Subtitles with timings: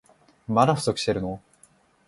[0.47, 1.39] まだ不足してるの？